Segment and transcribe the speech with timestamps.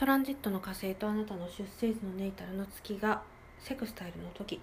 [0.00, 3.20] トランジットの火星とあなたの出生時のネイタルの月が
[3.58, 4.58] セクスタイルの時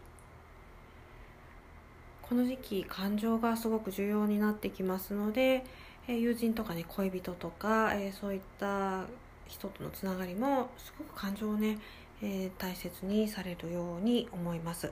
[2.23, 5.63] この時期感情がすごく重要になってきますので、
[6.07, 9.03] え友人とかね恋人とか、えそういった
[9.45, 11.77] 人とのつながりもすごく感情をね、
[12.23, 14.91] え大切にされるように思います。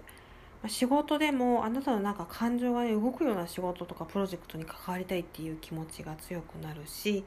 [0.68, 7.24] 仕事でもあなたのなんか感情がね動くような仕事とかプロジェクトに関わりたいっていう気持ちが強くなるし、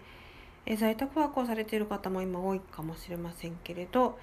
[0.71, 4.19] え在宅ワークをされている方も今多いかもしれませんけれど、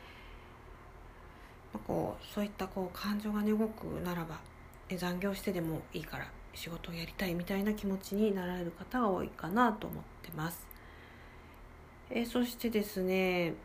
[1.74, 4.40] まこうそういったこう感情がね動くならば
[4.88, 10.68] え残業してでもいいから仕事をやりたいみたいな気持ちになられる方が多いかなと思ってます。
[12.12, 13.56] えそしてですね、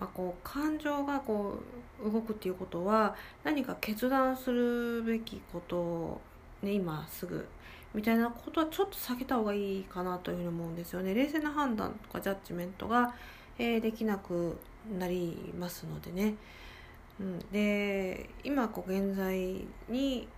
[0.00, 1.58] まあ、こう感情がこ
[2.02, 6.22] う動くっていうことは何か決断するべきこと、
[6.62, 7.46] ね、今すぐ
[7.94, 11.14] みたいなことはちょっと避けた方がいいかなというふうに思うんですよね。
[11.14, 13.14] 冷静な判断とかジャッジメントが、
[13.58, 14.58] えーできなく
[14.98, 16.34] なりますのでね。
[17.18, 20.28] うん、で今こう現在に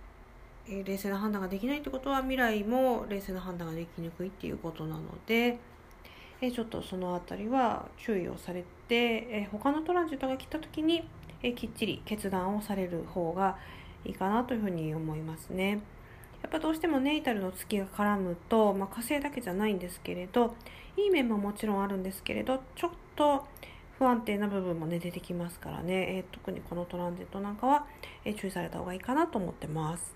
[0.69, 5.57] え冷静な判断ができないってことは未来も冷静な判断ができにくいっていうことなので、
[6.41, 11.07] えちょっとそのあたりは注意をされて、えー他のトランジットが来た時に、
[11.43, 13.57] えきっちり決断をされる方が
[14.05, 15.81] いいかなというふうに思いますね。
[16.41, 20.55] やっぱどうしてもネイタルの月が絡むと、まあ、火星だけじゃないんですけれど
[20.97, 23.45] いい面ももちろんあるんですけれどちょっと
[23.97, 27.85] 不安定な部分もね出てきますからね、えー特にこのトランジットなんかは、
[28.23, 30.15] えー注意された方がいいかなと思ってます。